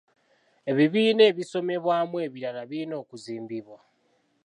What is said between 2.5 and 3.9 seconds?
birina okuzimbibwa.